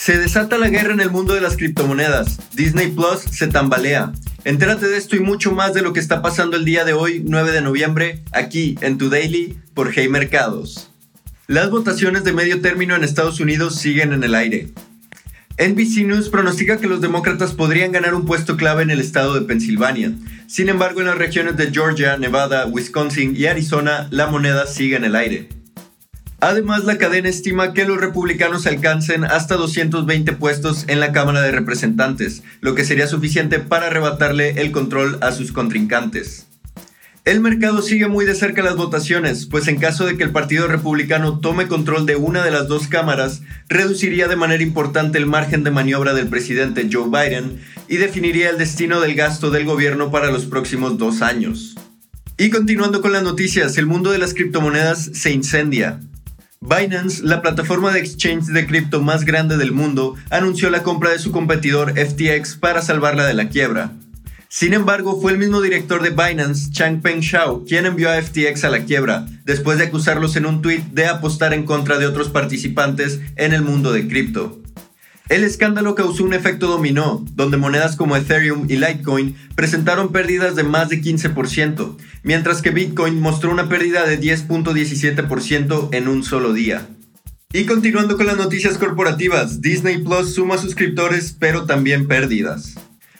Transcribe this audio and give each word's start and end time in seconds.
Se 0.00 0.16
desata 0.16 0.56
la 0.56 0.70
guerra 0.70 0.94
en 0.94 1.00
el 1.00 1.10
mundo 1.10 1.34
de 1.34 1.42
las 1.42 1.58
criptomonedas. 1.58 2.38
Disney 2.54 2.86
Plus 2.86 3.20
se 3.20 3.48
tambalea. 3.48 4.12
Entérate 4.44 4.88
de 4.88 4.96
esto 4.96 5.14
y 5.14 5.20
mucho 5.20 5.52
más 5.52 5.74
de 5.74 5.82
lo 5.82 5.92
que 5.92 6.00
está 6.00 6.22
pasando 6.22 6.56
el 6.56 6.64
día 6.64 6.86
de 6.86 6.94
hoy, 6.94 7.22
9 7.22 7.52
de 7.52 7.60
noviembre, 7.60 8.24
aquí 8.32 8.78
en 8.80 8.96
Tu 8.96 9.10
Daily 9.10 9.58
por 9.74 9.92
Hey 9.94 10.08
Mercados. 10.08 10.88
Las 11.48 11.68
votaciones 11.68 12.24
de 12.24 12.32
medio 12.32 12.62
término 12.62 12.96
en 12.96 13.04
Estados 13.04 13.40
Unidos 13.40 13.76
siguen 13.76 14.14
en 14.14 14.24
el 14.24 14.34
aire. 14.34 14.70
NBC 15.58 16.06
News 16.06 16.30
pronostica 16.30 16.78
que 16.78 16.86
los 16.86 17.02
demócratas 17.02 17.52
podrían 17.52 17.92
ganar 17.92 18.14
un 18.14 18.24
puesto 18.24 18.56
clave 18.56 18.82
en 18.82 18.90
el 18.90 19.00
estado 19.00 19.34
de 19.34 19.42
Pensilvania. 19.42 20.12
Sin 20.46 20.70
embargo, 20.70 21.00
en 21.00 21.08
las 21.08 21.18
regiones 21.18 21.58
de 21.58 21.70
Georgia, 21.70 22.16
Nevada, 22.16 22.64
Wisconsin 22.64 23.36
y 23.36 23.44
Arizona, 23.44 24.08
la 24.10 24.28
moneda 24.28 24.66
sigue 24.66 24.96
en 24.96 25.04
el 25.04 25.14
aire. 25.14 25.59
Además, 26.42 26.84
la 26.84 26.96
cadena 26.96 27.28
estima 27.28 27.74
que 27.74 27.84
los 27.84 28.00
republicanos 28.00 28.66
alcancen 28.66 29.24
hasta 29.24 29.56
220 29.56 30.32
puestos 30.32 30.84
en 30.88 30.98
la 30.98 31.12
Cámara 31.12 31.42
de 31.42 31.50
Representantes, 31.50 32.42
lo 32.62 32.74
que 32.74 32.86
sería 32.86 33.06
suficiente 33.06 33.58
para 33.58 33.88
arrebatarle 33.88 34.62
el 34.62 34.72
control 34.72 35.18
a 35.20 35.32
sus 35.32 35.52
contrincantes. 35.52 36.46
El 37.26 37.40
mercado 37.40 37.82
sigue 37.82 38.08
muy 38.08 38.24
de 38.24 38.34
cerca 38.34 38.62
las 38.62 38.76
votaciones, 38.76 39.44
pues 39.44 39.68
en 39.68 39.76
caso 39.76 40.06
de 40.06 40.16
que 40.16 40.24
el 40.24 40.30
Partido 40.30 40.66
Republicano 40.66 41.40
tome 41.40 41.68
control 41.68 42.06
de 42.06 42.16
una 42.16 42.42
de 42.42 42.50
las 42.50 42.66
dos 42.66 42.88
cámaras, 42.88 43.42
reduciría 43.68 44.26
de 44.26 44.36
manera 44.36 44.62
importante 44.62 45.18
el 45.18 45.26
margen 45.26 45.62
de 45.62 45.70
maniobra 45.70 46.14
del 46.14 46.28
presidente 46.28 46.88
Joe 46.90 47.10
Biden 47.10 47.60
y 47.86 47.98
definiría 47.98 48.48
el 48.48 48.56
destino 48.56 49.00
del 49.00 49.14
gasto 49.14 49.50
del 49.50 49.66
gobierno 49.66 50.10
para 50.10 50.30
los 50.30 50.46
próximos 50.46 50.96
dos 50.96 51.20
años. 51.20 51.74
Y 52.38 52.48
continuando 52.48 53.02
con 53.02 53.12
las 53.12 53.22
noticias, 53.22 53.76
el 53.76 53.84
mundo 53.84 54.10
de 54.10 54.18
las 54.18 54.32
criptomonedas 54.32 55.10
se 55.12 55.30
incendia. 55.30 56.00
Binance, 56.62 57.22
la 57.22 57.40
plataforma 57.40 57.90
de 57.90 58.00
exchange 58.00 58.48
de 58.48 58.66
cripto 58.66 59.00
más 59.00 59.24
grande 59.24 59.56
del 59.56 59.72
mundo, 59.72 60.16
anunció 60.28 60.68
la 60.68 60.82
compra 60.82 61.08
de 61.08 61.18
su 61.18 61.32
competidor 61.32 61.94
FTX 61.98 62.56
para 62.56 62.82
salvarla 62.82 63.24
de 63.24 63.32
la 63.32 63.48
quiebra. 63.48 63.92
Sin 64.48 64.74
embargo, 64.74 65.18
fue 65.18 65.32
el 65.32 65.38
mismo 65.38 65.62
director 65.62 66.02
de 66.02 66.10
Binance, 66.10 66.70
Changpeng 66.70 67.20
Shao, 67.20 67.64
quien 67.64 67.86
envió 67.86 68.10
a 68.10 68.20
FTX 68.20 68.64
a 68.64 68.68
la 68.68 68.84
quiebra, 68.84 69.24
después 69.46 69.78
de 69.78 69.84
acusarlos 69.84 70.36
en 70.36 70.44
un 70.44 70.60
tuit 70.60 70.84
de 70.92 71.06
apostar 71.06 71.54
en 71.54 71.64
contra 71.64 71.96
de 71.96 72.06
otros 72.06 72.28
participantes 72.28 73.20
en 73.36 73.54
el 73.54 73.62
mundo 73.62 73.90
de 73.90 74.06
cripto. 74.06 74.60
El 75.30 75.44
escándalo 75.44 75.94
causó 75.94 76.24
un 76.24 76.34
efecto 76.34 76.66
dominó, 76.66 77.24
donde 77.36 77.56
monedas 77.56 77.94
como 77.94 78.16
Ethereum 78.16 78.66
y 78.68 78.74
Litecoin 78.74 79.36
presentaron 79.54 80.10
pérdidas 80.10 80.56
de 80.56 80.64
más 80.64 80.88
de 80.88 81.00
15%, 81.00 81.96
mientras 82.24 82.60
que 82.62 82.72
Bitcoin 82.72 83.20
mostró 83.20 83.52
una 83.52 83.68
pérdida 83.68 84.04
de 84.06 84.20
10.17% 84.20 85.90
en 85.92 86.08
un 86.08 86.24
solo 86.24 86.52
día. 86.52 86.88
Y 87.52 87.64
continuando 87.64 88.16
con 88.16 88.26
las 88.26 88.38
noticias 88.38 88.76
corporativas, 88.76 89.60
Disney 89.60 89.98
Plus 89.98 90.34
suma 90.34 90.58
suscriptores 90.58 91.36
pero 91.38 91.64
también 91.64 92.08
pérdidas. 92.08 92.74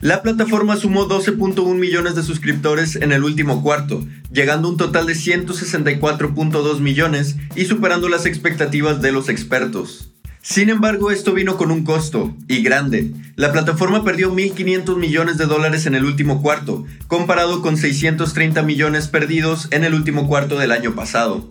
La 0.00 0.20
plataforma 0.20 0.76
sumó 0.76 1.08
12.1 1.08 1.74
millones 1.74 2.14
de 2.16 2.22
suscriptores 2.22 2.96
en 2.96 3.12
el 3.12 3.24
último 3.24 3.62
cuarto, 3.62 4.06
llegando 4.30 4.68
a 4.68 4.72
un 4.72 4.76
total 4.76 5.06
de 5.06 5.14
164.2 5.14 6.80
millones 6.80 7.36
y 7.56 7.64
superando 7.64 8.10
las 8.10 8.26
expectativas 8.26 9.00
de 9.00 9.10
los 9.10 9.30
expertos. 9.30 10.13
Sin 10.46 10.68
embargo, 10.68 11.10
esto 11.10 11.32
vino 11.32 11.56
con 11.56 11.70
un 11.70 11.84
costo, 11.84 12.36
y 12.48 12.62
grande. 12.62 13.14
La 13.34 13.50
plataforma 13.50 14.04
perdió 14.04 14.30
1.500 14.30 14.98
millones 14.98 15.38
de 15.38 15.46
dólares 15.46 15.86
en 15.86 15.94
el 15.94 16.04
último 16.04 16.42
cuarto, 16.42 16.84
comparado 17.06 17.62
con 17.62 17.78
630 17.78 18.62
millones 18.62 19.08
perdidos 19.08 19.68
en 19.70 19.84
el 19.84 19.94
último 19.94 20.28
cuarto 20.28 20.58
del 20.58 20.72
año 20.72 20.94
pasado. 20.94 21.48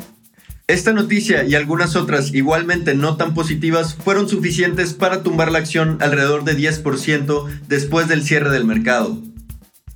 Esta 0.67 0.93
noticia 0.93 1.43
y 1.43 1.55
algunas 1.55 1.95
otras 1.95 2.35
igualmente 2.35 2.93
no 2.93 3.17
tan 3.17 3.33
positivas 3.33 3.95
fueron 3.95 4.29
suficientes 4.29 4.93
para 4.93 5.23
tumbar 5.23 5.51
la 5.51 5.57
acción 5.57 5.97
alrededor 5.99 6.43
de 6.43 6.55
10% 6.55 7.47
después 7.67 8.07
del 8.07 8.21
cierre 8.21 8.51
del 8.51 8.63
mercado. 8.63 9.17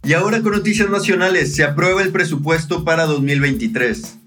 Y 0.03 0.13
ahora 0.13 0.41
con 0.41 0.53
noticias 0.53 0.89
nacionales, 0.89 1.53
se 1.53 1.63
aprueba 1.63 2.01
el 2.01 2.11
presupuesto 2.11 2.83
para 2.83 3.05
2023. 3.05 4.17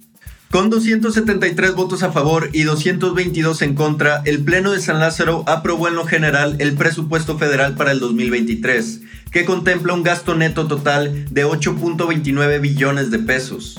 Con 0.51 0.69
273 0.69 1.77
votos 1.77 2.03
a 2.03 2.11
favor 2.11 2.51
y 2.53 2.65
222 2.65 3.63
en 3.63 3.77
contra, 3.77 4.21
el 4.25 4.43
Pleno 4.43 4.73
de 4.73 4.81
San 4.81 4.99
Lázaro 4.99 5.45
aprobó 5.47 5.87
en 5.87 5.95
lo 5.95 6.05
general 6.07 6.57
el 6.59 6.75
presupuesto 6.75 7.39
federal 7.39 7.77
para 7.77 7.93
el 7.93 8.01
2023, 8.01 9.03
que 9.31 9.45
contempla 9.45 9.95
un 9.95 10.03
gasto 10.03 10.35
neto 10.35 10.67
total 10.67 11.27
de 11.31 11.47
8.29 11.47 12.61
billones 12.61 13.13
de 13.13 13.21
pesos. 13.21 13.79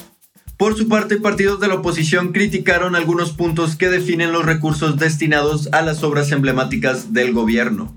Por 0.55 0.77
su 0.77 0.87
parte, 0.87 1.17
partidos 1.17 1.59
de 1.59 1.67
la 1.67 1.75
oposición 1.75 2.31
criticaron 2.31 2.95
algunos 2.95 3.31
puntos 3.31 3.75
que 3.75 3.89
definen 3.89 4.31
los 4.31 4.45
recursos 4.45 4.97
destinados 4.97 5.67
a 5.73 5.81
las 5.81 6.03
obras 6.03 6.31
emblemáticas 6.31 7.11
del 7.11 7.33
gobierno. 7.33 7.93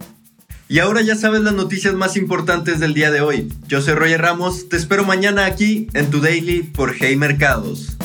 Y 0.68 0.80
ahora 0.80 1.00
ya 1.02 1.14
sabes 1.14 1.42
las 1.42 1.54
noticias 1.54 1.94
más 1.94 2.16
importantes 2.16 2.80
del 2.80 2.92
día 2.92 3.12
de 3.12 3.20
hoy. 3.20 3.52
Yo 3.68 3.80
soy 3.80 3.94
Roger 3.94 4.20
Ramos, 4.20 4.68
te 4.68 4.76
espero 4.76 5.04
mañana 5.04 5.44
aquí 5.44 5.86
en 5.94 6.10
tu 6.10 6.20
Daily 6.20 6.64
por 6.64 6.92
Hey 6.98 7.14
Mercados. 7.14 7.96